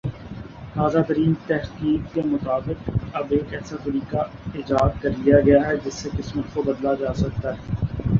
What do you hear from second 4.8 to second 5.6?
کر لیا گیا